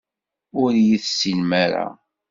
[0.61, 1.85] Ur iyi-tessinem ara.